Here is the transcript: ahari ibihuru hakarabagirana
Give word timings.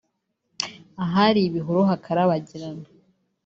ahari 1.03 1.39
ibihuru 1.45 1.81
hakarabagirana 1.89 2.85